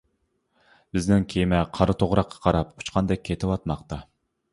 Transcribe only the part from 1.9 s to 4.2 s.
توغراققا قاراپ ئۇچقاندەك كېتىۋاتماقتا.